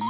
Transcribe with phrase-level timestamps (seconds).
[0.00, 0.06] は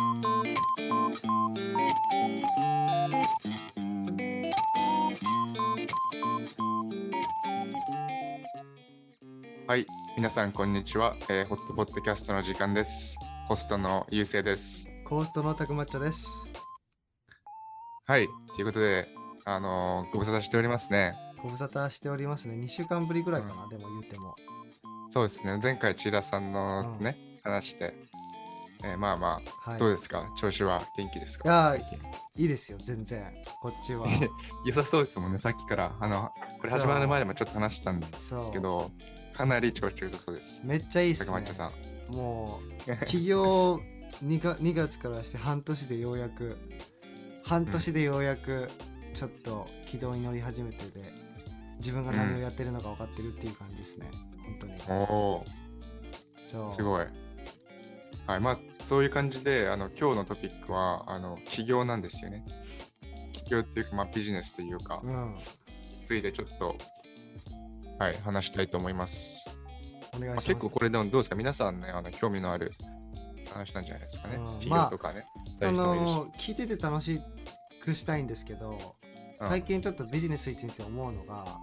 [9.76, 9.84] い、
[10.16, 13.18] 皆さんこんにちは、えーホットポッドキャストの時間です。
[13.48, 14.88] ホストのゆうせいです。
[15.04, 16.46] コーストのたくまっちゃです。
[18.06, 19.08] はい、ということで、
[19.44, 21.16] あのーご無沙汰しておりますね。
[21.42, 22.54] ご無沙汰しておりますね。
[22.54, 24.36] 2週間ぶりぐらいかな、でも言うても。
[25.08, 27.92] そうですね、前回千田さんのね、話して、
[28.82, 29.78] えーまあまあ、はい。
[29.78, 30.30] どうですか？
[30.36, 31.76] 調子は元気ですか？
[31.76, 33.32] いいいですよ、全然。
[33.60, 34.06] こっちは。
[34.64, 35.96] 良さそうですもんね、さっきから。
[36.00, 38.90] あの、これ始まる前でもちょっと話したんですけど、
[39.34, 40.62] かなり調子良さそうです。
[40.64, 41.46] めっちゃいいっすね。
[41.52, 42.14] さん。
[42.14, 42.60] も
[43.02, 43.80] う、起業
[44.24, 46.56] 2, か2月からして半年でようやく、
[47.44, 48.70] 半年でようやく、
[49.14, 51.12] ちょっと軌道に乗り始めてて、
[51.78, 54.10] 自分が何をやってるのか分かってるっていう感じですね。
[54.44, 54.74] 本当に。
[54.88, 55.44] おお
[56.66, 57.06] すごい。
[58.26, 62.44] はい、まあ、そういう感じで、あの、今日のトピックは、あの、起業なんですよね。
[63.32, 65.36] 起業っていうか、まあ、ビジネスというか、うん。
[66.00, 66.76] ついでちょっと、
[67.98, 69.48] はい、話したいと思います。
[69.48, 69.52] ま
[70.14, 70.46] あ、お願いします。
[70.46, 71.36] 結構これでもどうですか？
[71.36, 72.72] 皆さんね、あの興味のある
[73.52, 74.58] 話なんじゃないですかねうん。
[74.60, 75.26] 起業とかね。
[75.60, 77.20] あ大事もいるしの聞いてて楽し
[77.84, 78.78] くしたいんですけど、うん
[79.42, 81.58] 最近ちょっとビジネスについて思うのが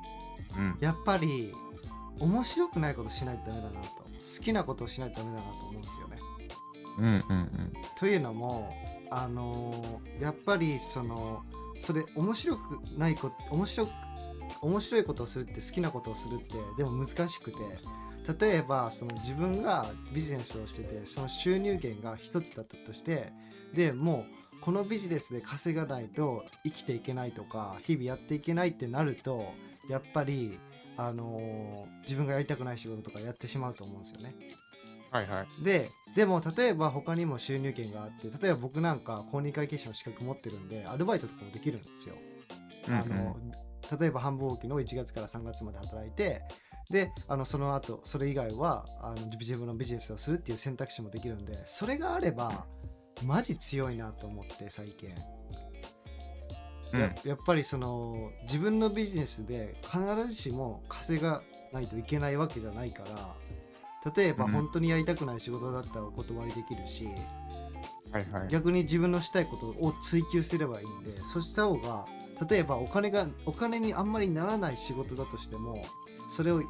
[0.58, 0.78] うん。
[0.80, 1.54] やっぱり
[2.20, 6.18] 面白くないことしないとダメだなと好きなことをしないとダメだなと思うんですよね。
[6.98, 7.74] うんうんうん。
[7.98, 8.74] というのも
[9.10, 11.44] あのやっぱりその
[11.76, 13.92] それ面白くないこと面白く
[14.62, 17.58] 面白いことをするって好きなことをするってでも難しくて
[18.40, 23.32] 例えばその自分がビジネスをしててその収入源が一つだったとして
[23.74, 29.46] でもうこのビジネスで稼がないと生きていけないとか日々やっていけないってなると
[29.90, 30.60] やっぱり
[30.98, 34.36] あの自分がやりたくない仕事とかやってしまうと思うんですよね。
[35.12, 35.64] はいはい。
[35.64, 42.16] ででも例えば他にも収入源があって例えば僕なんか公認会計士の資格持ってるんでアルバイトとかもできるんですよ。
[42.88, 43.38] あの
[44.00, 46.42] 例えば繁忙期の1月から3月まで働いて
[46.90, 52.66] であのその後それ以外はあの自分のビジネスをするっていう選択肢もできるんでそれがあれば
[53.24, 55.10] マジ強いなと思って最近。
[56.94, 61.44] うんややっぱりその自分のビジネスで必ずしも稼が
[61.74, 63.36] ないといけないわけじゃないから
[64.16, 67.08] 例えばうん本当にやりたくない仕事だったらお断りできるし、
[68.12, 68.48] はいはい。
[68.50, 72.06] 逆に自分のしたいことを追求すればいいんでそした方が
[72.50, 75.84] 例えばお金がお金にあんまりならない仕事だとしても
[76.30, 76.62] それを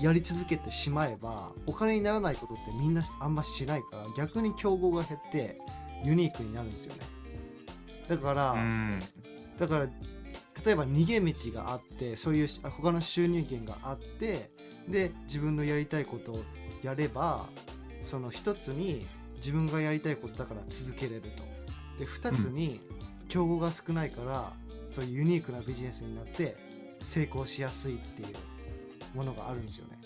[0.00, 5.58] やり続けてしまえばお金にならないことってみんなあんましないから逆に競合が減って
[6.04, 7.00] ユニークになるんですよね
[8.08, 9.00] だから、うん。
[9.58, 9.88] だから
[10.64, 14.50] 例えば逃げ道があってそういうし他の収入源があって
[14.90, 16.42] で自分のやりたいことを
[16.82, 17.46] やれば
[18.00, 19.06] その一つに
[19.36, 21.28] 自分がやりたいことだから続けれると
[21.98, 22.80] で二つに
[23.28, 24.52] 競合が少ないから
[24.86, 26.56] そういうユニークなビジネスになって
[27.00, 28.28] 成功しやすいっていう
[29.16, 29.98] ものがあるんですよね。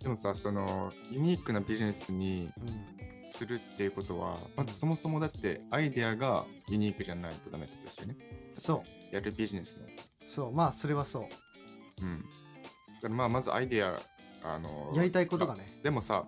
[0.00, 8.16] でもさ、その、ユニークなビジネスにうん、するっていうことは、まずそもそもだってアイデアがユニークじゃないとダメってことですよね。
[8.54, 9.86] そうやるビジネスの。
[10.26, 11.24] そうまあそれはそう
[12.02, 12.24] うん。
[13.02, 13.98] だからまあ、まずアイデア、
[14.44, 15.66] あの、やりたいことがね。
[15.82, 16.24] でもさ、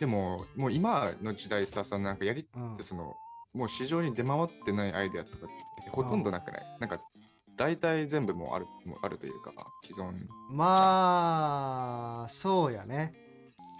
[0.00, 2.76] でも、もう今の時代さ、そのなんかやり、うん。
[2.80, 3.14] その、
[3.52, 7.00] もう市場に出回ってないアイデアとかってほとんどなくない、なんか、
[7.56, 9.52] 大体全部もうある、もうあるというか、
[9.82, 10.12] 既存。
[10.50, 13.14] まあそうやね。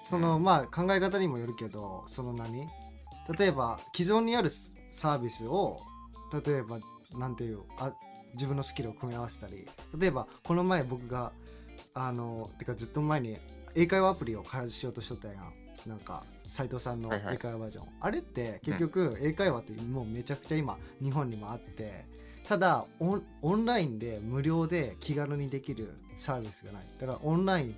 [0.01, 0.43] その、うん。
[0.43, 2.67] まあ考え方にもよるけどその何？
[3.39, 5.81] 例えば既存にあるサービスを
[6.47, 6.79] 例えば
[7.13, 7.93] なんていうあ
[8.35, 9.67] 自分のスキルを組み合わせたり
[9.99, 11.33] 例えばこの前僕が
[11.97, 13.39] あのてかずっと前に
[13.75, 15.35] 英会話アプリを開発しようとしとったや。
[15.35, 17.35] んなんか斉藤さんのはいはい。
[17.35, 22.05] 英会話バージョン、あれって結局英会話ってもうめちゃくちゃ今日本にもあって
[22.45, 26.87] ただオンオンラインで無料で気軽にできるサービスがない。
[27.01, 27.77] だからオンライン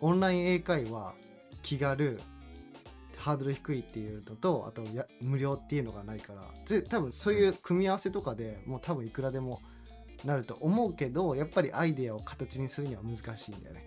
[0.00, 1.14] オンライン英会話
[1.62, 2.20] 気軽
[3.18, 6.42] ハードル低いっていうのとあとや無料っていうのがないから。
[6.64, 9.60] つ多分そういう組み合わせとかでもう多分いくらでも
[10.24, 13.86] なると思うけどやっぱりアイデアを形にするには難しいんだよね。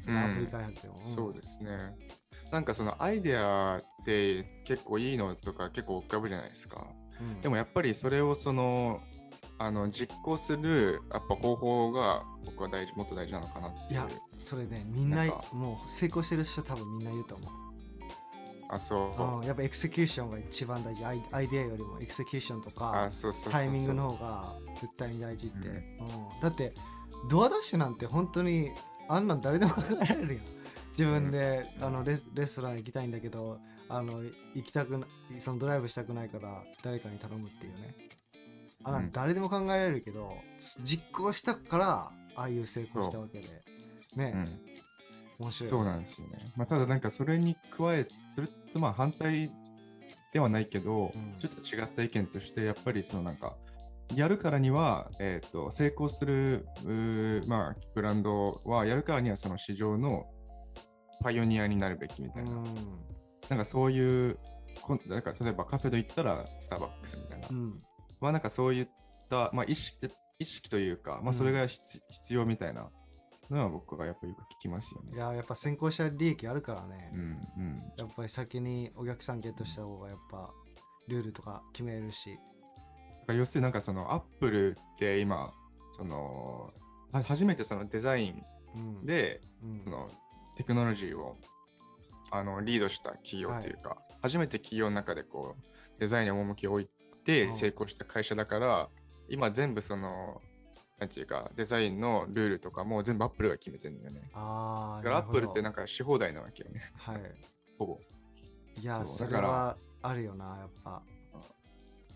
[0.00, 1.14] そのアプリ開発でも、ん。
[1.14, 1.96] そうですね。
[2.52, 6.86] なんかそのアイデアって結構いいのとか結構浮かぶじゃないですか。
[7.20, 7.40] うん。
[7.40, 9.00] でもやっぱりそれをその、
[9.58, 13.92] あの実行するやっぱ方法が僕は大事もっと大事なのかなっていう。
[13.92, 14.08] いや
[14.38, 17.63] それねみんなもう成功してる人多分みんな言うと思う
[18.74, 19.22] あ、そう。
[19.22, 21.04] うん、やっぱ execution が一番大事。
[21.04, 23.08] アイアイデアよりも execution とか。
[23.50, 25.74] タイミングの方が絶対に大事って、うん。
[25.74, 25.80] うん。
[26.40, 26.74] だって
[27.28, 28.70] DoorDash なんて本当に
[29.08, 30.44] あんなん誰でも考えられるやん。
[30.90, 34.22] 自分で、あのレレストラン行きたいんだけどあの
[34.54, 35.06] 行きたくな
[35.38, 37.94] そのドライブしたくないから誰かに頼むっていうね。
[38.84, 39.12] あなんうん。
[39.12, 40.34] 誰でも考えられるけど、
[40.82, 43.48] 実行したからああいう成功したわけで。
[44.16, 45.44] ね、うん。
[45.44, 46.38] 面白いそうなんですよね。
[46.56, 49.50] まあ、ただなんかそれに加え、それとまあ反対
[50.32, 51.38] ではないけど、うん。
[51.38, 53.56] ちょっと違った意見として、やっぱりそのなんか、
[54.14, 56.66] やるからには、えー、と成功する
[57.46, 60.26] まあ、ブランドはやるからにはその市場の
[61.22, 62.64] パイオニアになるべきみたいな、うん。
[63.48, 64.38] なんかそういう
[64.82, 67.82] こんなんか例えばカフェで行ったらスターバックスみたいな、うん。
[68.20, 68.88] まあなんかそういっ
[69.30, 72.90] た、まあ、意識意識というか、まあ、それが必,、必要みたいな
[73.54, 75.12] のは僕がやっぱよく聞きますよね。
[75.14, 80.50] いややっぱ先行者利益あるからね、うんうん、やっぱり先にお客さんゲットした方がやっぱ
[81.08, 82.38] ルールとか決めれるし、
[83.28, 85.52] 要するになんかそのアップルって今
[85.92, 86.72] その
[87.12, 88.42] は初めてそのデザイン
[88.74, 89.80] うん、でうん。
[89.80, 90.10] その
[90.56, 91.36] テクノロジーを
[92.30, 96.88] あのリードした企業というか、初めて企業の中でこうデザインに趣を置い
[97.24, 97.52] てうん。
[97.54, 98.88] 成功した会社だから、
[99.28, 100.42] 今全部その
[100.98, 104.30] なんていうかデザインのルールとかも全部アップルが決めてるんだよね。
[104.32, 107.18] ああだからアップルってななんかし放題なわけよね、はい。
[107.78, 108.00] ほぼ。
[108.80, 111.02] いやそれだからはあるよなやっぱ。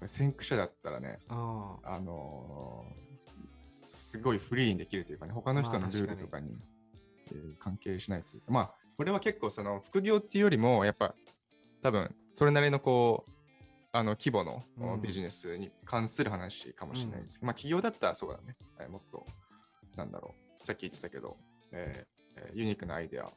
[0.07, 1.37] 先駆者だったらね、うん。
[1.83, 3.09] あのー
[3.71, 6.57] すすごいフリーにできるというかね、他の人のルールとかに,、
[7.31, 11.15] えー関係しないというか、まあ、これは結構その副業っていうよりも、やっぱ
[11.83, 13.31] 多分それなりのこう、
[13.99, 15.03] あの規模のうん。
[15.03, 19.27] ビジネスに関する話かもしれないですけど、まあ企業だったらそうだね、えーもっと、
[19.97, 21.37] なんだろう、さっき言ってたけど、
[21.73, 23.33] えーえーユニークなアイデア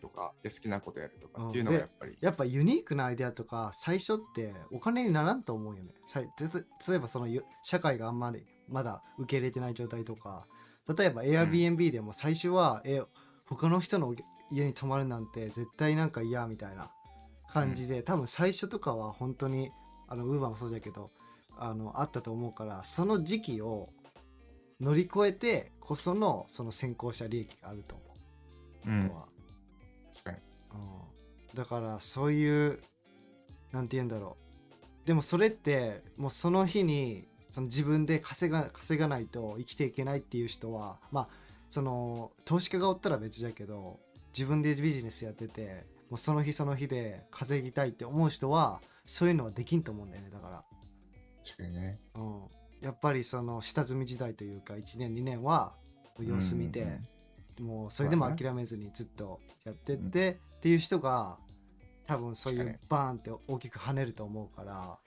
[0.00, 1.32] とか、で好きなことやるとうん。
[1.32, 5.90] かっていうのがでやっぱり、やっぱユニークなアイデアとか最初ってお金にならんと思うよね。
[6.04, 10.46] さいてつ例えばそのゆ社会があんまりまだ受け入れてない状態とか
[10.98, 13.00] 例えば Airbnb でも最初は、え
[13.46, 14.14] 他の人の
[14.50, 16.90] 家に泊まるなんて絶対なんか嫌みたいな
[17.48, 19.70] 感じで、多分最初とかは本当に
[20.08, 21.10] あのウーバーもそうだけど
[21.56, 23.90] あのあったと思うからその時期を
[24.80, 28.90] 乗り越えてこそのその先行者利益があると思う。
[28.90, 29.28] うんあとは、
[30.14, 30.36] 確かに。
[30.38, 30.40] う
[31.00, 31.04] ん
[31.54, 32.80] だからそういう
[33.70, 34.36] なんて言うんだろ
[35.04, 41.28] うでもそれってもうその日にその自分で稼が稼がないと生きていけないっていう人はまあ
[41.68, 44.00] その投資家がおったら別だけど
[44.36, 50.64] 自分でビジネスやっててもうその日その日で稼ぎたいって思う人はそういうのはできんと思うんだよねだから。
[51.44, 51.98] 確かにね。
[52.14, 52.42] うん、
[52.80, 55.74] やっぱりその下積み時代というか1年2年は
[56.20, 57.00] 様子見て、
[57.60, 61.36] もうそれでも諦めずにずっとやってって、っていう人が
[62.06, 65.00] 多分そういうバーンって大きく跳ねると思うから、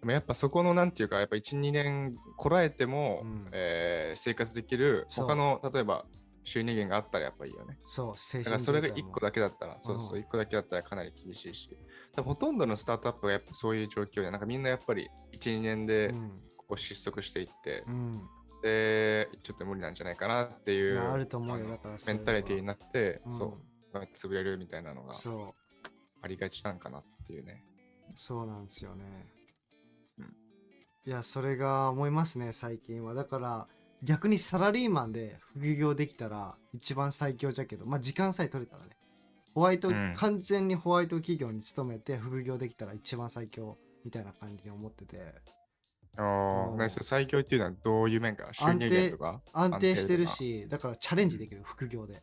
[0.00, 3.48] でもやっぱそこのなんていうか、やっぱ1、2年こらえても、うん。
[3.52, 6.04] えー生活できる他の例えば
[6.44, 7.78] 収入源があったらやっぱいいよね。
[7.86, 10.24] そう精神だからそれが状態も1個だけだったら、そうそう、うん。
[10.24, 11.76] 1個だけだったらかなり厳しいし、
[12.16, 16.42] ほとんどのスタートアップがやっぱそういう状況で、なんかみんなやっぱり1、2年でうん。
[16.56, 18.22] ここ失速していって、うん。
[18.62, 21.68] で、ちょっと無理なんじゃないかなっていうあると思うよ。
[21.68, 23.32] だからメンタリティになって、うん。
[23.32, 23.58] そ
[23.92, 25.54] う、潰れるみたいなのがそ
[26.22, 27.64] ありがちなんかなっていうね。
[28.08, 29.04] うそうなんですよね、
[30.18, 30.36] うん。
[31.04, 33.14] いやそれが思いますね最近は。
[33.14, 33.68] だから
[34.02, 38.90] 逆にサラリーマンで副業できたら一番最強じゃけどまあ時間さえ取れたらね。
[39.54, 40.14] ホワイト、うん。
[40.16, 45.34] 完全にホワイト企業に勤めて副業できたら一番最強みたいな感じに思ってて。
[46.16, 46.74] あうん。
[46.74, 48.48] ー何それ最強っていうのはどういう面か？
[48.52, 49.40] 収入源とか？
[49.52, 52.22] 安定してる安しだからチャレンジできる副業で。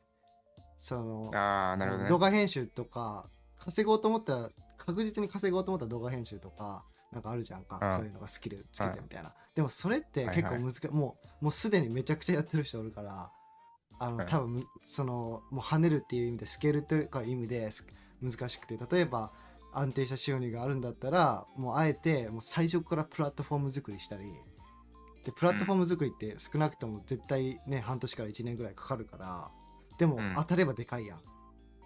[0.79, 2.09] そのあ、なるほどね。
[2.09, 7.95] 動画編集とか稼ごうと思ったら確実に稼ごうと思ったら動画編集とかなんかあるじゃんか、うん。
[7.95, 13.31] そういうのがスキルつけてみたいな、でもそれって結構難しい、もうもうすでにめちゃくちゃやってる人おるから
[13.99, 17.87] あの、はい多分そのもう跳ねるっていう意味でスケールというか意味です
[18.21, 19.31] 難しくて例えば
[19.73, 24.33] 安定した収入があるんだったらもうあえてもう最初からプラットフォーム作りしたり
[25.25, 29.51] でプラットフォーム作りって少なくとも絶対ね半年から1年ぐらいかかるから
[29.99, 30.33] でもうん。
[30.35, 31.19] 当たればでかいやん、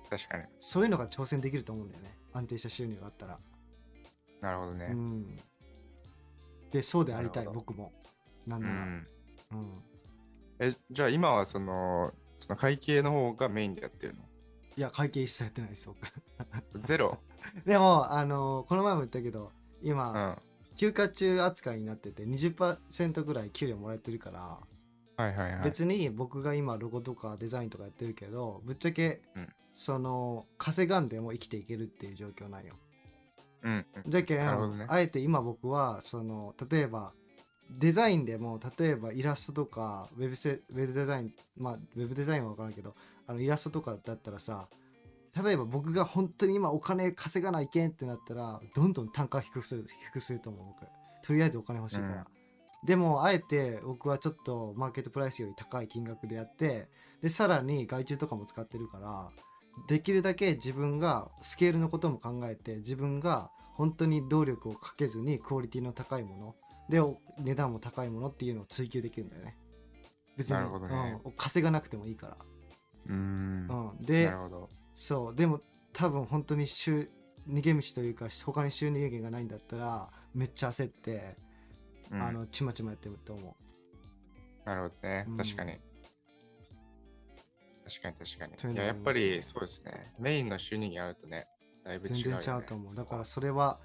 [0.10, 0.44] 確かに。
[0.60, 2.16] そういうのが挑戦できると思うんだよね。
[2.32, 3.40] 安定した収入があったら、
[4.44, 4.88] なるほどね。
[4.92, 5.40] うん。
[6.70, 7.94] でそうでありたい僕も。
[8.46, 9.08] なんうなら、ん。
[9.54, 9.84] うん。
[10.60, 14.16] え、じゃあ今はその、その会計の方がメインでやってる
[14.76, 15.98] いや会計一切やってないです僕。
[16.76, 17.18] の ゼロ？
[17.66, 19.88] でもあのこの前も言ったけどうん。
[19.88, 20.42] 今、は
[20.76, 24.32] 休暇中扱いになってて20%ぐらい給料もらえてるか
[25.18, 25.64] ら、いはいはい。
[25.64, 29.54] 別に僕が今ロゴとかデザインとかやってるけどぶっちゃけ、うん。
[29.74, 32.76] その稼がんでも生きていけるっていう状況なんよ
[33.64, 33.86] うん。
[34.08, 34.86] じゃけん、ね。
[34.88, 37.14] あえて今僕はその例えば
[37.70, 44.68] デザインでも例えばイラストとかウェブセウェブデザインまあウェブデザインは分からんけどあのイラストとかだったらさ
[45.44, 50.88] 例えば僕が本当に今お金稼がないけんってなったらどんどん単価低くする低くすると思う僕。
[51.26, 52.86] とりあえずお金欲しいから、うん。
[52.86, 56.90] でもあえて僕はちょっとマーケットプライスより高い金額でやって
[57.22, 59.32] でさらに外注とかも使ってるから
[59.88, 66.56] できるだけ自分がスケールのことも考えて自分が本当に労力をかけずにクオリティの高いもの
[66.90, 69.58] でお値段も高いものっていうのを追求できるんだよね
[70.38, 72.38] 別に、なるほどねうん、稼がなくてもいいから、
[73.08, 73.68] うーん。
[73.68, 74.70] なうん、でるほど。
[74.96, 75.62] そうでも
[75.92, 77.10] 多分本当に収
[77.48, 81.38] 逃げ道というか他に収入源がないんだったらめっちゃ焦って、
[82.12, 83.56] うんあのちまちまやってると思
[84.66, 85.38] なるほどねうん。
[85.38, 85.80] 確かに。
[87.86, 88.54] 確かに確かに。
[88.56, 90.14] というのいや、やっぱりますねりそうですね。
[90.20, 91.48] メインの収入にあるとね、
[91.84, 92.42] だいぶう全違う。
[92.42, 93.80] 然違うと思うそこはだからそれは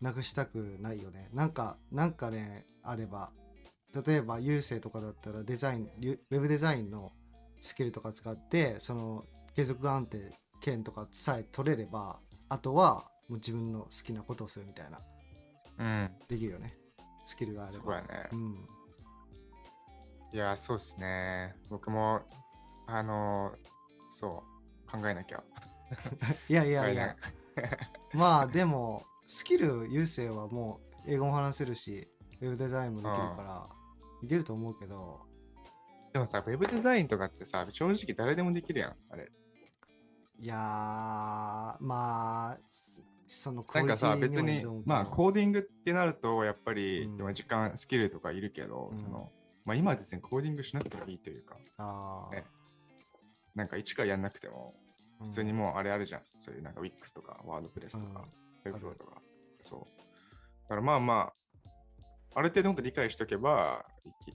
[0.00, 3.32] なくしたくないよねなんかなんかねあれば
[4.06, 7.12] 例えば郵政とかだったらデザインウェブデザインの
[7.60, 9.24] スキルとか使ってその
[9.54, 14.98] 継続安定権とかさえ取れればあとはもう自分の好きなことをするみたいな
[15.78, 16.10] うん。
[16.28, 16.76] できるよね
[17.24, 18.36] スキルがあればそうやねう。
[18.36, 18.68] ん
[20.32, 21.54] いや、そうですね。
[21.70, 22.20] 僕も、
[22.86, 23.54] あの、
[24.08, 24.44] そ
[24.88, 25.42] う、考えなきゃ。
[26.48, 26.90] いやいいや。
[26.90, 27.16] いや
[28.14, 32.08] まあでもスキル優勢はもう英語も話せるし
[32.40, 33.68] ウェブデザインもできるから
[34.22, 35.20] いけると思うけど。
[36.12, 39.30] でもさ、ウェブデザインとかってさ、正直誰でもできるやん、あれ。
[40.38, 40.58] いやー
[41.80, 42.58] まあ
[43.26, 47.18] そのなんかさ、別にまあ、コーディングってなると、やっぱり、うん。
[47.18, 48.98] まあ時間、スキルとかいるけど、うん。
[48.98, 49.32] その、
[49.64, 52.36] まあ、今は別にコーディングしなくてもいいというか、あー。
[52.36, 52.44] ね
[53.54, 54.74] なんか一からやんなくても、
[55.22, 56.22] 普通にもうあれあるじゃん。
[56.38, 58.20] そういうなんか Wix とか、ワードプレスとか、
[58.64, 59.22] うん Webflow とか。
[59.60, 60.02] そう。
[60.64, 61.34] だからまあまあ、
[62.34, 63.84] ある程度本当理解しとけば、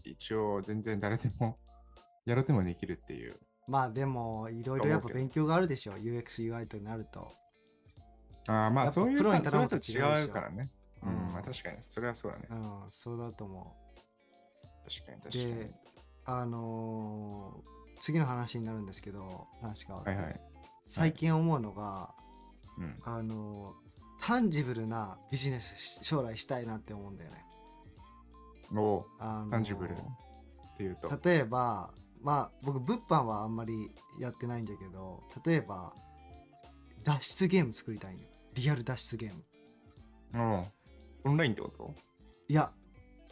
[0.06, 1.58] い一応全然誰でも
[2.26, 3.40] やろうともできるっていう。
[3.68, 7.32] まあでもいろいろやっぱ勉強があるでしょ UXUI となると
[8.48, 10.72] ああまあそういうプロにか頼むと違うからね。
[11.04, 12.48] うん、うんまあ確かに、それはそうだね。
[12.50, 13.76] うんそうだと思
[14.86, 15.72] 確かにう確かにで。
[16.26, 20.42] あのー次の話になるんですけど話が、はいはい。
[20.88, 22.14] 最近思うのが、
[22.78, 23.00] うん。
[23.04, 23.74] あの
[24.20, 27.46] タンジブルなビジネスし将来したいなって思うんだよね。
[28.76, 29.06] お。
[29.20, 29.96] あのタンジブルっ
[30.76, 31.10] ていうと？
[31.24, 35.94] 例えばまあ僕物販はあんまりやってないんだけど例えば
[37.04, 38.28] 脱出ゲーム作りたいんよ。
[38.56, 39.44] リアル脱出ゲーム。
[40.56, 40.66] おう。
[41.26, 41.94] オンラインってこと？
[42.48, 42.72] いや。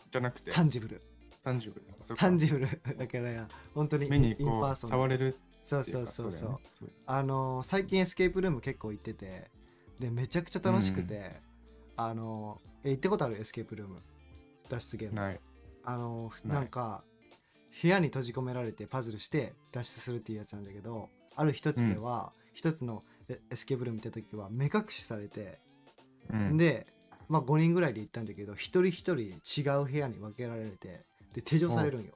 [0.09, 1.01] じゃなくて、 tangib le
[1.47, 2.67] tangib le。tangible
[2.97, 6.51] だから本当に目に in こう person 触れるそうそうそうそう。
[6.51, 6.57] ね。
[7.05, 9.49] あの最近 escape room 結構行ってて
[9.97, 11.39] でめちゃくちゃ楽しくて、
[11.95, 13.39] あのえ行ったことある？
[13.39, 14.01] escape room。
[14.69, 15.15] 脱出ゲーム。
[15.15, 15.39] ない。
[15.85, 17.05] あのふなんか
[17.81, 25.59] 部屋に閉じ込められてパズルして脱出するっていうやつなんだけどある一つでは一、つのエエスケープルーム行った時は目隠しされて、
[26.29, 26.57] うん。
[26.57, 26.87] で、
[27.29, 31.06] まあ、5人ぐらいで行ったんだけど一人一人違う部屋に分けられて
[31.37, 32.13] で手錠されるんよ。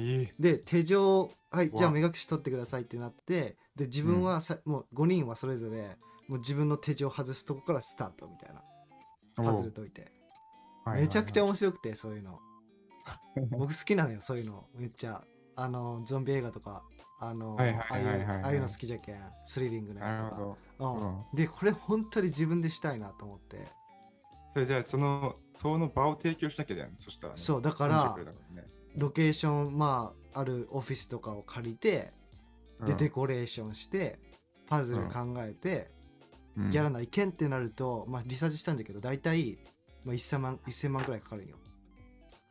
[0.00, 0.34] ええ。
[0.38, 5.96] で手錠はいじゃあ目隠し取ってくださいってなってで自分はさ、もう5人はそれぞれ
[6.28, 8.62] もう自分の手錠外すとこからスタートみたいな。
[9.36, 10.10] パズル解いて。
[10.96, 12.40] めちゃくちゃ面白くてそういうの。
[13.56, 14.66] 僕好きなのよそういうの。
[14.74, 15.24] めっちゃ。
[15.54, 16.82] あのゾンビ映画とか
[17.20, 17.86] あのはいあ
[18.42, 19.20] あいうの好きじゃけん。
[19.44, 20.90] スリリングなやつとか。
[20.90, 21.36] うん。
[21.36, 23.68] でこれ本当に自分でしたいなと思って
[24.52, 26.94] それじゃあその、その場を提供しなきゃだよね。
[26.98, 27.38] そしたらね。
[27.40, 28.14] そうだから
[28.96, 32.12] ロケーションまああるオフィスとかを借りて
[32.84, 34.18] でうんデコレーションして
[34.68, 35.90] パズル考えて
[36.58, 39.56] うんやらないけんってなるとまあリサーチしたんだけど大体
[40.04, 41.56] まあ1000万1000万くらいかかるんよ。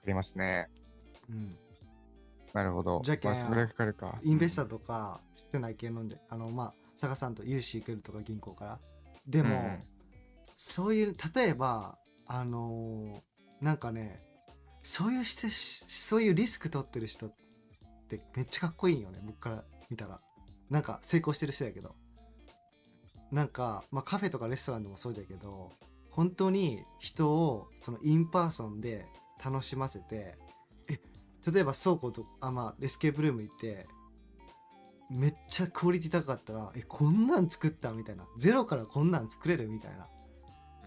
[0.03, 0.69] ありますね。
[1.29, 1.55] うん
[2.51, 3.03] なるほど。
[3.05, 4.19] じゃけんまあ、それかかるか。
[4.23, 8.79] インベスターとかしてない系飲んであのまあ探さんと融資受けるとか銀行から
[9.27, 9.90] でも、うん
[10.63, 14.21] そういう例えばあのーなんかね
[14.83, 17.33] そういうしてそういうリスク取ってる人っ
[18.07, 20.19] てめっちゃかっこいいよね僕から見たら。
[20.69, 21.95] なんか成功してる人やけど。
[23.31, 25.71] なんか、まあ、カフェとかレストランでもそうじゃけど
[26.09, 29.05] 本当に人をその in-person で
[29.43, 30.37] 楽しませて
[30.89, 30.99] え
[31.51, 33.87] 例えば倉庫とあまあ escape room 行って
[35.09, 40.07] めっちゃクオリティ高かったらえこんなん作ったみたいなゼロからこんなん作れるみたいな。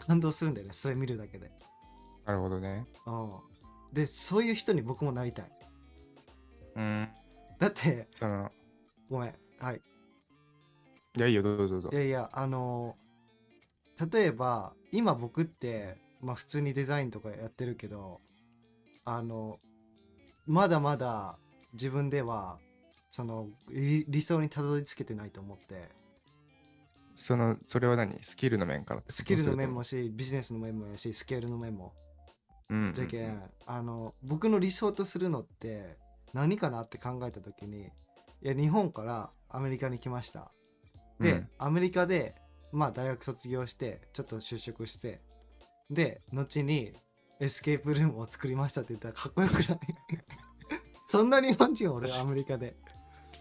[0.06, 0.73] 感動するんだよね。
[0.73, 1.50] それ見るだけで、
[2.25, 2.87] なるほどね。
[3.06, 3.30] うん、
[3.92, 5.50] でそういう人に僕もなりたい。
[6.76, 7.08] うん。
[7.58, 8.50] だってその、
[9.11, 9.34] ごめん。
[9.58, 9.80] はい。
[11.16, 11.90] いや、いいよ、どうぞどうぞ。
[11.92, 11.94] い。
[11.94, 12.96] やいやあの
[14.12, 18.20] 例えば今僕ってまあ普通にデザインとかやってるけど
[19.04, 19.58] あの
[20.46, 21.38] まだまだ
[21.73, 22.58] 自分では
[23.11, 25.88] その理理想にたどり着けてないと思って
[27.16, 28.18] その、それは何？
[28.23, 31.94] スキルの面からスキルの面そもしビジネスの面もやしスケールの面も。
[32.71, 32.92] うん。
[32.94, 35.97] じゃけんあの僕の理想とするのって
[36.33, 37.88] 何かなって考えた時にい
[38.42, 40.50] や日本からアメリカに来ました。
[41.21, 41.49] で、うん。
[41.59, 42.35] アメリカで
[42.73, 45.21] まあ大学卒業してちょっと就職して
[45.90, 46.94] で後に
[47.40, 49.78] エスケープルームを作りましたって言ったらかっこよくない？
[51.06, 52.76] そんな日本人俺はアメリカで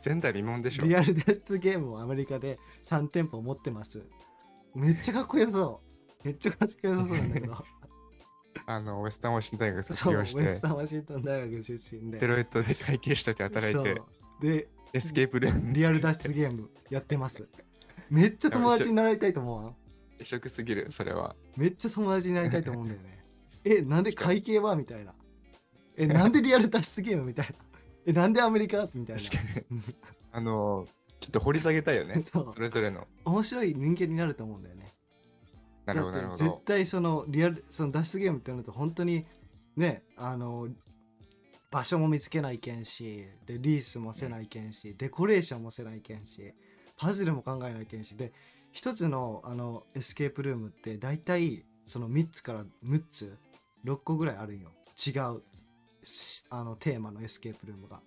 [0.04, 0.84] 前代未聞でしょ。
[0.84, 4.04] リアルデスゲームをアメリカで3店舗持ってます。
[4.76, 5.82] めっちゃかっこよそ
[6.24, 6.28] う。
[6.28, 7.66] めっちゃかっこよさそうなんだけど。
[8.66, 10.42] あの、ウェスタンワシントン大学卒業して。
[10.42, 12.18] ェス、タンワシントン大学出身で。
[12.20, 14.02] デロイトで会計士として働いて
[14.42, 17.48] でエスケープルームリアル脱出ゲームやってます。
[18.10, 19.74] めっちゃ友達になりたいと思うわ。
[20.20, 21.36] 異色すぎる、それは。
[21.56, 23.24] めっちゃ友達になりたいと思うんだよね。
[23.66, 25.14] えなんで会計はみたいな。
[25.96, 27.56] え なんでリアル脱出ゲームみたいな
[28.06, 28.88] えなんでアメリカ？
[28.94, 29.82] みたいな確かに。
[30.32, 30.88] あの、
[31.20, 32.24] ちょっと掘り下げたいよね。
[32.24, 33.08] そうそれぞれの。
[33.26, 34.94] 面白い人間になると思うんだよね
[35.86, 36.62] なるほど、なるほだって絶ど。
[36.66, 39.26] 対そのリアルその脱出ゲームってなると本当に
[39.76, 40.70] ねあの
[41.72, 46.54] 場所も見つけないけんしでリースもせないけんし、デコレーションもせないけんし
[46.98, 48.32] パズルも考えないけんしで
[48.72, 53.38] 一つのあの escape room って大体その3つから6つ
[53.86, 55.53] 6個ぐらいあるんよ違うし
[56.50, 58.02] あのテーマの escape room が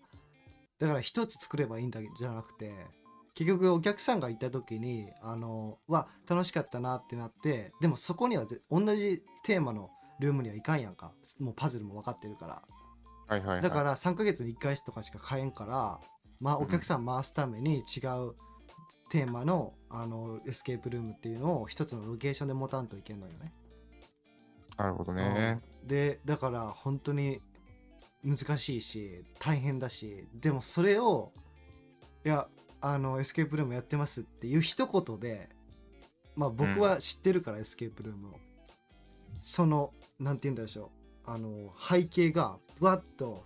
[0.78, 2.72] だから一つ作ればいいんだじゃなくて
[3.34, 12.62] 結局お客さんがいた時にあのは楽しかったなってなってでもそこにはぜ同じテーマのルームにはいかんやんかもうパズルも分かってるから
[13.28, 13.62] はいはい、はい。
[13.62, 16.00] だから3ヶ月に1回とかしか買えんから
[16.40, 18.34] まあうんお客さん回すために違う
[19.10, 23.52] テーマのあのエスケープルームっていうのを一つのロケーションで持たんといけんのよね。
[24.76, 25.60] なるほどね。
[25.62, 27.40] うんでだから本当に
[28.26, 31.32] 難しいし大変だしでもそれを
[32.24, 32.48] いや
[32.80, 35.48] あの escape room やってますっていう一言で
[36.34, 38.32] まあ僕は知ってるから、 escape room を
[39.40, 40.90] そのなんて言うんでしょ
[41.26, 43.42] うあの背景がわっと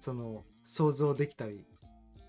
[0.00, 1.66] その想像できたり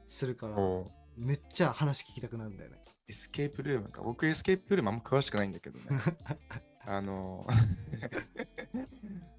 [0.07, 2.77] するからおめっちゃ話聞きたくなるんだよね。
[3.07, 4.01] escape room か。
[4.03, 5.85] 僕、 escape room あんま詳しくないんだけどね。
[6.85, 7.47] あの、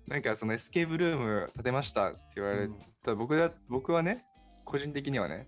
[0.09, 2.69] なんかその escape room 建てましたって言われ
[3.03, 4.25] た、僕だ僕はね、
[4.65, 5.47] 個人的にはね、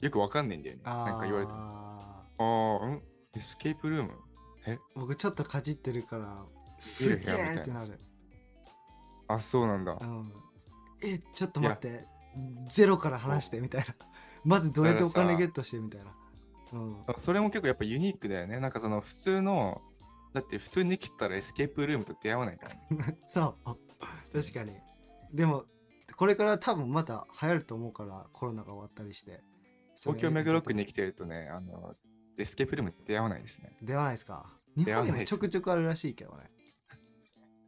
[0.00, 0.82] よくわかんないんだよね。
[0.84, 1.58] なんか言われても。
[1.58, 2.42] ああ
[2.82, 3.02] あ、うん？
[3.36, 4.78] escape room？
[4.94, 6.44] 僕ちょっとかじってるから
[6.78, 8.00] すげえってなる。
[9.28, 9.96] あ、そうなんだ。
[10.00, 10.04] う。
[10.04, 10.32] ん、
[11.04, 12.06] えちょっと待って。
[12.68, 13.94] ゼロから話してみたいな。
[14.44, 16.12] まずどうやってお金ゲットしてみたいな、
[16.72, 18.58] うん、あそれも結構やっぱユニークだよね。
[18.58, 19.80] なんかその普通の、
[20.34, 23.18] だって普通に来たら escape room と出会わないからね。
[23.26, 23.78] そう
[24.32, 24.72] 確かに。
[25.32, 25.64] でも
[26.16, 29.42] これから多分また流行ると思うからコロナが終わったりして。
[29.96, 31.94] 東京目黒区に来てるとね、あの、
[32.36, 33.76] escape room って出会わないですね。
[33.80, 34.46] 出会わないですか？
[34.76, 36.50] 日本にもちょくちょくあるらしいけどね、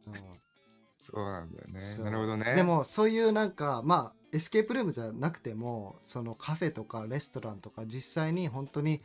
[0.07, 0.13] うん。
[0.99, 1.79] そうなんだよね。
[2.03, 2.53] なるほどね。
[2.53, 9.01] で、もそういうなんかまあ escape room じゃなくてもそのカフェとかレストランとか実際に本当に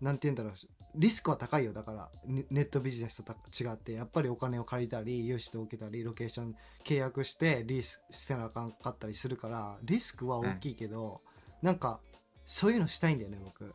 [0.00, 0.52] なんて言うんだろう
[0.94, 1.72] リスクは高いよ。
[1.72, 6.54] だからネネットビジネスとた違ってやっぱりお金を借りたり融資を受けたりロケーション
[6.84, 11.20] 契約してリースしてなあかんかったりするからリスクは大きいけど、
[11.62, 12.00] なんか
[12.44, 13.74] そういうのしたいんだよね僕。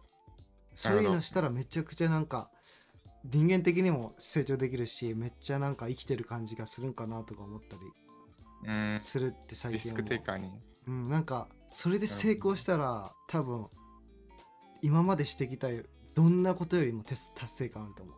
[0.75, 2.49] そういうのしたらめちゃくちゃなんか
[3.25, 7.81] 人間的にも成長できるしめっちゃなんか生きてる感じがするんかなとか思ったり
[8.65, 10.51] うん、するって最近リスクテイカーに。
[10.87, 13.67] うん、なんかそれで成功したら多分
[14.81, 15.69] 今までしてきた
[16.15, 18.15] どんなことよりも達達成感あると思う？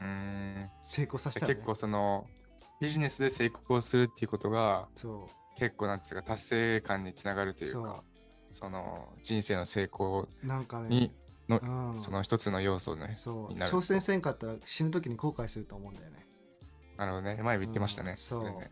[0.00, 0.70] うん。
[0.82, 2.26] 成功させたら、ね、結構その、
[2.80, 8.02] ビジネスで成功するっていうことが、そ結構なんつうか達成感につながるとうそいうか、
[8.50, 11.12] その人生の成功うなんかねに、
[11.48, 11.60] の
[11.92, 13.12] うん、その一つの要素ね。
[13.14, 13.54] そう。
[13.54, 16.26] 挑戦せんかったら死ぬ時に後悔すると思うんだよね。
[16.96, 17.40] なるほどね。
[17.42, 18.10] 前言ってましたね。
[18.10, 18.16] うん。
[18.16, 18.70] それね。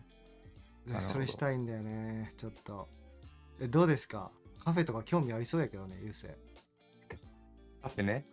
[0.87, 1.01] でなるほど。
[1.01, 2.89] それしたいんだよねちょっと。
[3.61, 4.31] えどうですか？
[4.65, 6.31] カフェとか興味ありそうやけどねゆうせい
[7.83, 8.25] カフェね。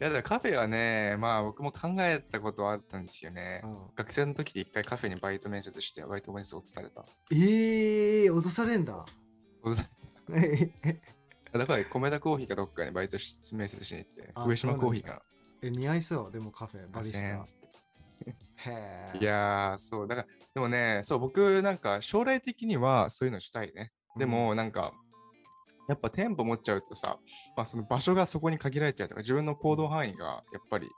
[0.00, 3.62] いやだカフェはね、まあ僕も考えたことはあったんですよね。
[3.64, 7.04] うん学生の時に一回カフェにバイト面接して、バイト面接落とされた。
[7.32, 9.04] えー、落とされんだ
[9.62, 9.88] 落とさ
[10.32, 10.70] え
[11.52, 15.22] だ から米田コーヒーかどっかにバイトし面接しに行ってあ、上島コーヒーか
[15.62, 17.00] え似合いそうでもカフェバな。
[17.00, 17.68] リスタ8000つって
[18.56, 23.92] へえいやー、そう、だから、でもね、そう、僕なんか将来的にはそういうのしたいね。
[24.16, 24.92] でもなんか、
[25.88, 27.18] やっぱ店舗持っちゃうとさ、
[27.56, 30.88] まあその場所がそこに限られちゃうとか、自分の行動範囲がやっぱり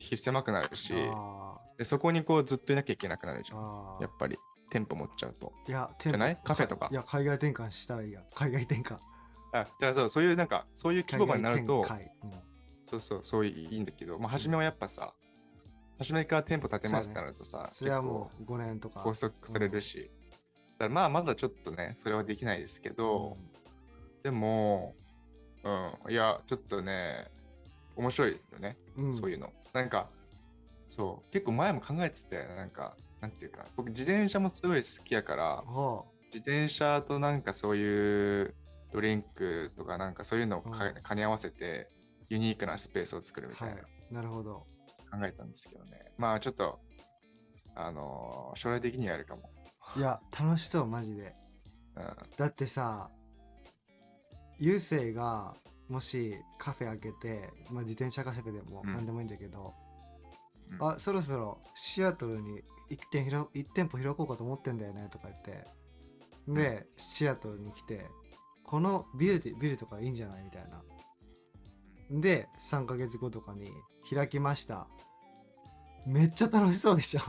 [0.00, 4.02] 狭くなるし、あでそこにこうずっといなきゃいけなくなるじーゃん。
[4.02, 4.36] やっぱり
[4.68, 5.52] 店舗持っちゃうと。
[5.68, 6.38] いや、じゃない？
[6.42, 6.88] カフェとか？
[6.90, 8.22] いや、海外転換したらいいや。
[8.34, 8.98] 海外転換。
[9.52, 12.30] あだからそうそういうなんか、そういう規模になるとうん。
[12.84, 15.14] そうそう、そういいんだけど、まあ、初めはやっぱさ、
[15.98, 19.00] 初めから店舗建てますってなるとさ、それはもう5年とか。
[19.00, 20.10] 拘束されるし、
[20.78, 23.36] だからまあまだちょっとね、それはできないですけど、
[24.22, 24.94] でも、
[25.64, 27.30] うん、いや、ちょっとね、
[27.96, 29.12] 面白いよね、うん。
[29.14, 29.52] そういうの。
[29.72, 30.08] なんか、
[30.86, 38.54] そう、結構前も考えてて、なんか、なんていうか、僕自転車もすごい好きやから、は自転車となんかそういう
[38.92, 40.94] ドリンクとかなんかそういうのをかうん。
[41.02, 41.90] 兼ね合わせて
[42.28, 43.84] ユニークなスペースを作るみあはいたい。
[44.10, 44.66] ななるほど。
[45.10, 46.12] 考えたんですけどね。
[46.16, 46.78] まあちょっと、
[47.74, 49.50] あのー将来的にはやるかも。
[49.96, 51.34] いや楽しそうマジで。
[51.96, 52.16] うん。
[52.36, 53.10] だってさ
[54.60, 55.56] ゆうせいが
[55.88, 58.92] もしカフェ開けて、まあ、自転車カフェでもうん。
[58.94, 59.74] 何でもいいんだけど、
[60.70, 60.86] うん。
[60.86, 65.66] あそろそろシアトルに1店ひら一店舗開こうかと思ってんだよねとか言って。
[66.48, 68.06] で、シアトルに来て
[68.62, 70.82] このビルでビルとかいいんじゃないみたいな。
[72.10, 73.70] で3ヶ月後とかに
[74.12, 74.86] 開きました。
[76.06, 77.20] めっちゃ楽しそうでしょ？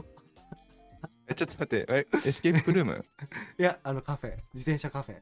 [1.28, 3.06] え、ちょっと待って、え、エスケープルーム？
[3.60, 4.32] いやあのカフェ。
[4.54, 5.22] 自転車カフェ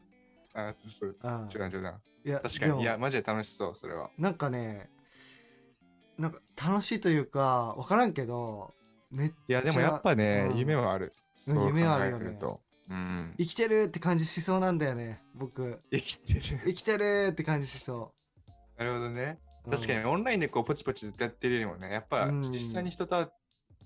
[0.68, 1.18] あ、そうそう。
[1.24, 2.00] あ違う違うな。
[2.26, 2.82] いや確かに。
[2.82, 4.10] いや、マジで楽しそう、それは。
[4.18, 4.90] なんかね
[6.18, 8.74] なんか楽しいというか分からんけど
[9.10, 11.14] めっいや、でもやっぱね、うん夢はある。
[11.48, 12.38] 夢はあるよね。
[12.90, 13.36] うん。
[13.38, 16.42] 生きてるって感じしそうなんだよね僕生きてる。
[16.42, 18.14] 生きてるって感じしそ
[18.78, 19.40] なるほどね。
[19.66, 23.28] う確かにうんオンラインでこうポチポチずっとやってるよりもね、やっぱうん実際に人と会っ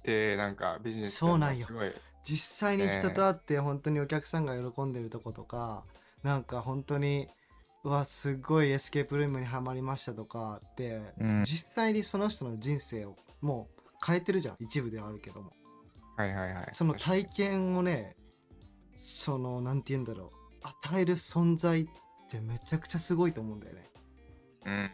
[0.02, 1.92] てなんかビジネスそうなんよすごい。
[2.24, 5.84] 実際に人と会って本当にお客さんが喜んでるとことか
[6.24, 7.28] なんか本当に
[7.84, 11.44] うわすごいエスケープルームにはまりましたとかって、うん。
[11.44, 15.52] 実際にその人の人生をもう変えてるじゃん一部ではあるけども。
[16.16, 16.70] はいはいはい。
[16.72, 18.16] その体験をね
[18.96, 20.68] そのなんて言うんだろう。
[20.90, 21.88] 与える存在っ
[22.30, 23.90] てめちゃくちゃすごいと思うんだよね。
[24.66, 24.92] うん。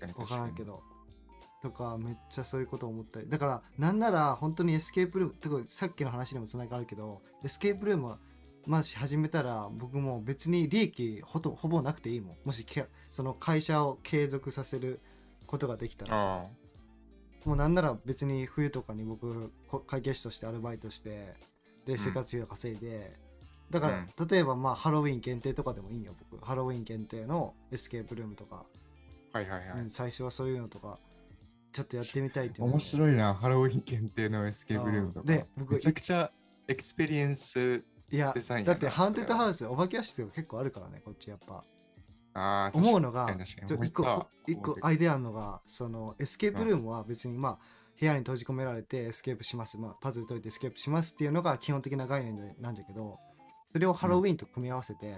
[0.00, 0.82] 分確からんけど。
[1.62, 3.28] とかめっちゃそういうこと思ったり。
[3.30, 8.18] だからなんなら本当に escape room とかさっきの話にもつながるけど escape room は
[8.66, 15.00] まし始めたら僕も別に利益ほとほぼなくていいもんもしけその会社を継続させる
[15.46, 16.66] ことができたらさあ
[17.48, 21.34] もうなんなら別に冬とかに僕こ会計士としてアルバイトして
[21.86, 23.12] で生活費を稼いで、
[23.70, 28.64] だから、例えばまあハロウィン限定とかでもいいんよ僕ハロウィン限定の escape room とか、
[29.32, 29.38] あ。
[29.38, 29.80] はいはいはい。
[29.80, 30.98] うん最初はそういうのとか
[31.72, 35.26] ちょっとやってみたいって面白いな、ハロウィン限定の escape room とか。
[35.26, 36.32] で僕めちゃくちゃ
[36.66, 37.84] experience。
[38.10, 41.64] いやデザインだって haunted house お化け屋敷とか結構あるからねこっちやっぱ。
[42.38, 43.34] あー思うのが
[43.82, 47.58] 一個一個アイデアあるのがその escape room は別にまあ
[47.98, 53.18] 部屋に閉じ込められて escape します、まあ、パズル解いて escape しますっていうのが基本的な概念でなんだけど
[53.72, 55.16] それをハロウィンと組み合わせて、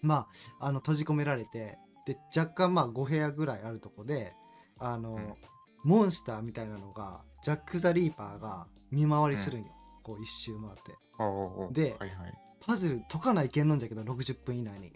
[0.00, 0.26] ま
[0.58, 4.32] ああの閉じ込められてで若干まあ5部屋ぐらいあるとこで
[4.78, 5.34] あの、うん。
[5.84, 9.66] モンスターみたいなのがジャック・ザ・リーパーが見回りするんよ、
[10.02, 10.96] こう一周回って
[11.72, 12.34] ではいはい。
[12.60, 14.92] パズル解かないけんのんじゃけど60分以内に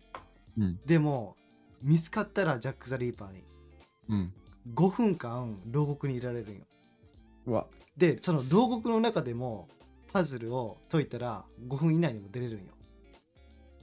[0.58, 0.80] うん。
[0.86, 1.36] でも
[1.82, 3.44] 見つかったらジャック・ザ・リーパーに
[4.08, 4.32] うん。
[4.74, 6.62] 5分間牢獄にいられるんよ
[7.46, 7.66] うわ。
[7.96, 9.68] でその牢獄の中でも
[10.12, 12.72] パズルを解いたら5分以内にも出れるんよ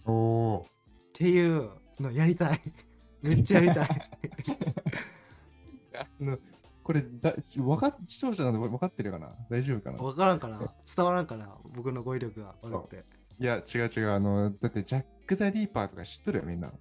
[0.06, 0.66] おおっ
[1.14, 2.62] ていうのやりたい
[3.22, 4.00] めっちゃやりたいー。
[6.00, 6.38] あ の
[6.84, 9.34] これだ、わかっ視聴者なの分かってるかな？
[9.50, 9.98] 大丈夫かな？
[9.98, 10.60] 分からんかな？
[10.96, 11.58] 伝わらんかな？
[11.74, 12.56] 僕の語彙力が。
[12.62, 13.06] 悪くて。
[13.39, 14.12] いや、違う違う。
[14.12, 16.72] あの、だってジャック・ザ・リーパーとか知っとるよ、みんな。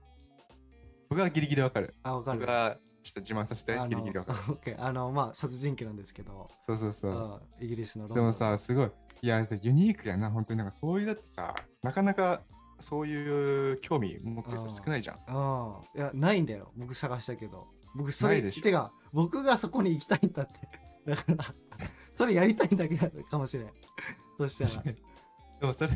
[1.09, 1.95] 僕はギリギリわかる。
[2.03, 2.41] あ分かる。
[2.41, 4.39] 僕はちょっと自慢させてギリギリわかる。
[4.49, 6.49] オッケーあのまあ殺人鬼なんですけど。
[6.59, 7.13] そうそうそう。
[7.13, 8.91] うんイギリスのでもさ、すごい。
[9.23, 12.43] いや、ユニークやな、本当になんかそういうだってさ、なかなか
[12.81, 15.17] そういう興味持ってる人少ないじゃん。
[15.29, 16.01] うん。
[16.01, 16.73] いやないんだよ。
[16.77, 20.53] 僕探したけど僕それてか僕がそこに行きたいんだって。
[21.05, 21.37] だから
[22.11, 23.71] それやりたいんだけどかもしれん。
[24.39, 24.85] そしたら。
[25.61, 25.93] でもそれ、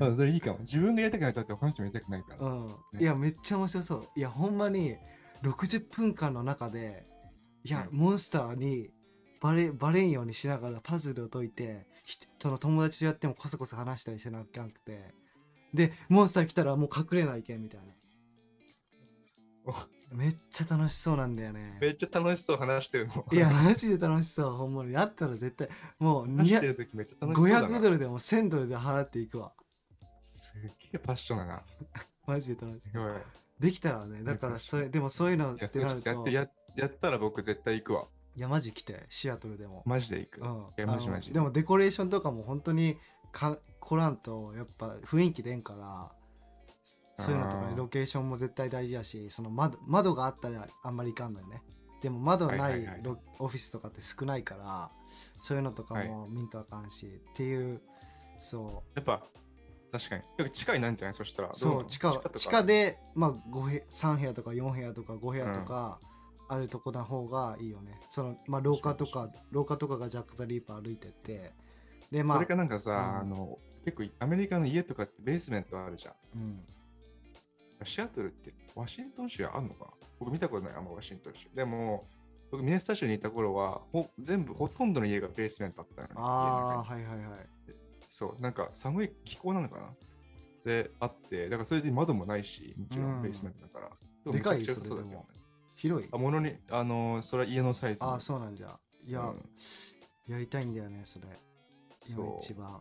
[0.00, 0.16] うん。
[0.16, 0.58] それいいかも。
[0.60, 2.46] 自分がやりたくないとって他の人もやりたくないから。
[2.46, 2.74] うん、ね。
[3.00, 4.08] いやめっちゃ面白そう。
[4.16, 4.96] いやほんまに
[5.42, 7.06] 60分間の中で
[7.64, 7.98] いや、うん。
[7.98, 8.90] モンスターに
[9.40, 15.14] バレバレんようにしながらパズルを解いてひその友達とやってもこそこそ話したりしなきゃなくて。
[15.74, 17.80] でモンスター来たらもう隠れないけんみたい
[19.66, 19.74] な
[20.14, 23.26] めっちゃ楽しそうなんだよねめっちゃ楽しそう話してるの。
[23.32, 27.68] いやマジで楽しそうほんまにやったら絶対もう話して200る時めっちゃ楽しそうだな。
[27.68, 29.52] 500ドルでも1000ドルで払っていくわ
[30.20, 31.62] すげえパッションだな。
[32.26, 32.90] マジで楽しい。
[33.60, 38.06] できたらねだからそれでもそういうのってなるとやややったら僕絶対行くわ。
[38.36, 40.40] いやマジ来てシアトルでも、マジで行く。
[40.40, 42.98] うん、いやマジマジでもデコレーションとかも本当に
[43.32, 46.12] か来らんとやっぱ雰囲気出んから
[47.14, 51.62] そういうのとかロケーションも絶対大事やしその窓窓があったらあんまりいかんのよね。
[52.02, 52.86] でも窓なはい
[53.38, 54.90] オフィスとかって少ないから
[55.38, 57.80] そういうのとかも見んとあかんし、っていう
[58.38, 58.92] そう。
[58.94, 59.22] やっぱ、
[59.90, 60.50] 確かに。
[60.50, 61.14] 地下になんじゃない？
[61.14, 61.54] そしたら。
[61.54, 66.00] そう地下地下で、まあ、5部3部屋とか4部屋とか5部屋とか
[66.48, 71.54] あるとこな方がいいよね、そのまあ廊下とか廊下とかがジャック・ザ・リーパー歩いてって。
[72.10, 72.96] でまあそれかなんかさ、うん。
[72.98, 76.14] あの、結構アメリカの家とかってベースメントあるじゃん。
[76.34, 76.64] うん、
[77.84, 79.90] シアトルってワシントン州あんのかな？
[80.18, 81.48] 僕見たことない、あんまワシントン州。
[81.54, 82.08] でも、
[82.50, 86.14] 僕、ミネスタ州にいた頃はほ、全部、ほとんどの家がベースメントあったのね。
[86.16, 87.48] ああはいはいはい。
[88.08, 89.94] そう、なんか寒い気候なのかな？
[90.64, 93.18] で、あって、だからそれで窓もないし、もちろうん。
[93.18, 94.32] んベースメントだから。
[94.32, 94.58] でかい？
[94.60, 95.26] めちゃくちゃ良さそうだけどね。
[95.74, 96.08] 広い？
[96.12, 98.04] あ、ものに、あのー、それは家のサイズ。
[98.04, 98.78] ああそうなんじゃ。
[99.04, 99.42] いや、うん。
[100.26, 101.26] やりたいんだよねそれ。
[102.08, 102.36] 今そう。
[102.40, 102.80] 一番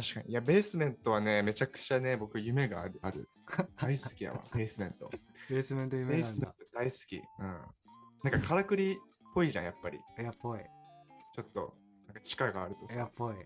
[0.00, 0.30] 確かに。
[0.30, 2.98] いや、ベースメントはね、めちゃくちゃね、僕、夢がある。
[3.02, 3.28] ある
[3.76, 5.10] 大好きやわ、ベースメント。
[5.48, 7.16] ベースメントベ夢なんだースメント大好き。
[7.16, 8.30] うん。
[8.30, 8.96] なんか、からくりっ
[9.34, 10.00] ぽいじゃん、やっぱり。
[10.18, 10.60] エアっぽい
[11.34, 13.12] ちょっと、なんか地下があるとさエアっ。
[13.14, 13.36] ぽい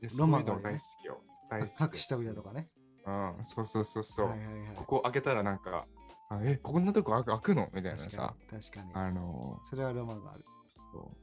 [0.00, 1.22] でロマンが大好きよ。
[1.50, 1.80] 大好き。
[1.94, 2.70] 隠した扉とかね
[3.06, 4.26] うん、そうそうそうそう。
[4.28, 5.86] はいはいはいここ開けたらなんか、
[6.28, 7.70] あえ、こんなとこ開くの？
[7.72, 11.16] みたいな確さ確かにあのそれはロマンがあるー、そう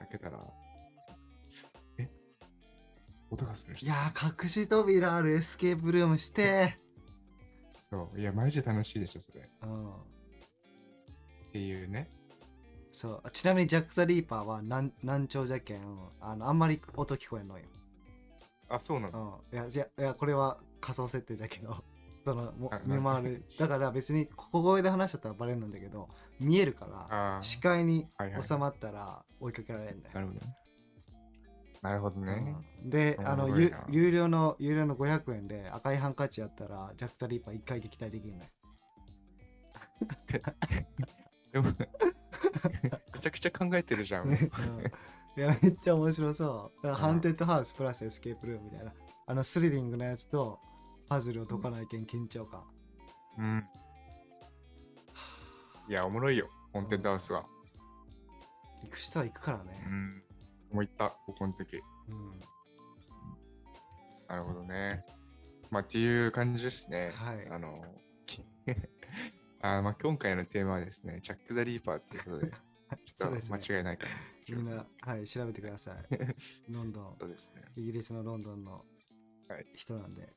[0.00, 0.67] 開けたら、え
[3.30, 3.86] 音がする人。
[3.86, 6.78] いやー隠し扉あるエスケープルームして。
[7.74, 8.20] そう。
[8.20, 9.40] いや、マジで楽しいでしょ、それ。
[9.40, 9.92] っうん。
[11.52, 12.10] ていうね。
[12.92, 13.30] そう。
[13.30, 17.64] ちなみにジャック・ザ・リーパーは難難聴じゃけんあのあんまり音聞こえんのよ、
[18.68, 21.76] あ、そうなうの、ん、いやいやいやこれは仮想設定だけど。
[22.24, 23.44] そのもあ見回る。
[23.58, 26.08] だから別に小声で話しちゃったらバレるんだけど
[26.40, 28.08] 見えるから視界に
[28.42, 30.56] 収まったら追いかけられるんだよ、なるほどね。
[31.82, 32.56] なるほどね。
[32.82, 32.90] うん。
[32.90, 33.48] であの
[33.90, 38.50] 有料の有料の500円で赤いハンカチやったらジャック・ザ・リッパー1回撃退できるね
[41.52, 41.68] でも
[43.14, 44.28] めちゃくちゃ考えてるじゃん。
[44.28, 44.34] うん。
[44.34, 46.82] いやめっちゃ面白そう。
[46.82, 48.92] だから haunted house plus escape room みたいな。
[49.26, 50.58] あのスリリングなやつと
[51.08, 52.64] パズルを解かないけん緊張感。
[53.38, 53.64] うん。
[55.88, 57.46] いや、おもろいよ、ホーンテッドハウスは。
[58.82, 60.22] 行く人は行くからうねん。
[60.70, 61.76] もう行った、ここの時。
[62.08, 62.40] うん
[64.28, 65.06] なるほどね。
[65.70, 67.12] まあ、っていう感じですね。
[67.14, 67.82] はいあの、
[68.26, 68.42] き
[69.62, 72.52] あまあ、今回のテーマはですね、ジャック・ザ・リーパーっていうことで、
[73.04, 74.12] ちょっと間違いないかな。
[74.54, 76.06] みんなはい調べてください
[76.72, 77.62] ロンドンそうですね。
[77.76, 78.84] イギリスのロンドンの
[79.48, 80.30] はい人なんで、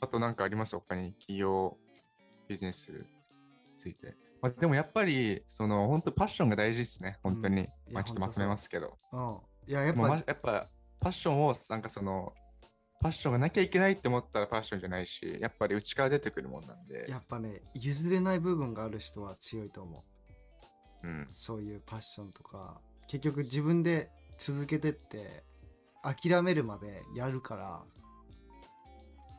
[0.00, 0.76] あと何かあります？
[0.76, 1.78] 他に企業
[2.48, 3.04] ビジネスに
[3.74, 4.14] ついて。
[4.46, 7.62] まあ、でもやっぱり、その本当パッションが大事ですね、本当に。
[7.62, 8.98] いやまあちょっとまとめますけど。
[9.12, 10.68] うんいややっぱやっぱ
[11.00, 12.32] パッションをなんかその、
[13.00, 17.06] パッションがなきゃいけないって思ったらパッションじゃないし、やっぱり内から出てくるもんなんで。
[17.08, 20.04] やっぱね譲れない部分がある人は強いと思
[21.02, 21.28] ううん。
[21.32, 25.44] そういうパッションとか結局自分で続けてって
[26.02, 27.82] 諦めるまでやるから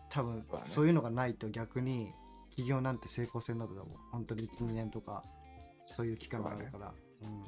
[0.10, 2.12] 多分そういうのがないと逆に
[2.58, 5.24] 企業なんて成功せんだと思う本当に12年とか
[5.86, 7.43] そういう期間があるからうん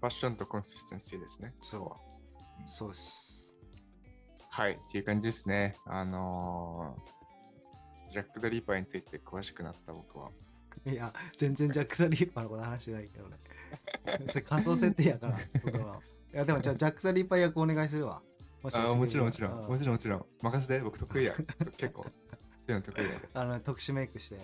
[0.00, 1.52] パッションとコンシステンシーですね。
[1.60, 3.52] そうそうっす
[4.48, 5.76] はい、っていう感じですね。
[5.84, 10.30] あのージャック・ザ・リーパーについて詳しくなった僕は。
[10.86, 13.36] いや全然ジャック・ザ・リーパーのこと話してないけどね
[14.28, 16.00] それ仮想設定やから僕は
[16.32, 18.22] いやでもじゃあジャック・ザ・リーパー役お願いするわ
[18.62, 20.26] もしあーもちろんもちろん、うもちろんもちろん。
[20.42, 21.34] 任せて、僕得意や。
[21.78, 22.04] 結構。
[22.70, 23.28] そういうの得意やで。
[23.34, 24.36] あの特殊メイクして、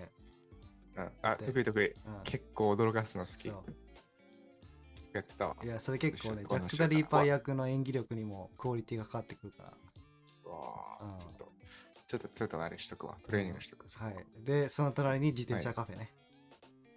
[0.96, 1.86] うん、あ、で得意得意。
[1.86, 3.48] うん結構驚かすの好き。
[5.12, 5.56] やってたわ。
[5.62, 9.72] いや、それ結構ね、ジャック・ザ・リーパー役の演技力にもクオリティがかかってくるか
[10.44, 11.52] うわうんーちょっと、
[12.06, 13.16] ちょっと、ちょっとあれしとくわ。
[13.22, 13.86] トレーニングしとく。
[13.98, 14.06] ら。
[14.06, 14.26] はい。
[14.44, 16.12] で、その隣に自転車カフェね。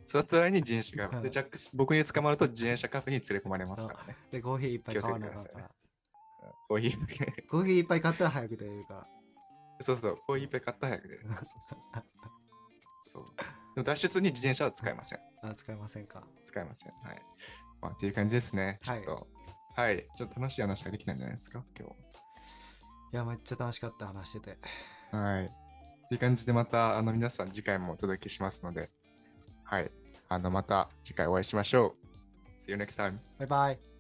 [0.06, 4.18] そうだったらに自転車カで、ジャックス、僕に捕まると自転車カフェに連れ込まれますからね。
[4.32, 5.66] で、コーヒーいっぱい買わなあかんか気をつけてくだら。
[5.66, 5.80] うん
[6.70, 9.08] コーヒー、コーヒーいっぱい買ったら早く出れるから。
[9.82, 11.22] そうそう、コーヒーいっぱい買ったら早く出る。
[11.26, 12.04] そうそうそう。
[13.02, 13.24] そう。
[13.76, 15.20] でも脱出に自転車は使えません。
[15.42, 16.24] あ、使えませんか。
[16.44, 16.92] 使えません。
[17.04, 17.22] はい。
[17.82, 18.80] まあ、っていう感じですね。
[18.84, 19.28] ちょはいっと、
[19.76, 20.08] はい。
[20.16, 24.58] ちょっと楽しい話ができたんじゃないですか、今いや、めっちゃ楽しかった話してて。
[25.12, 25.18] 日。
[25.18, 25.46] はい。
[25.46, 25.50] っ
[26.10, 28.90] ていう感じで、また、あの、皆さん次回もお届けしますので、
[29.64, 29.92] はい。
[30.28, 31.96] あの、また次回お会いしましょ
[32.58, 32.62] う。
[32.62, 33.18] See you next time.
[33.40, 33.99] バイバイ。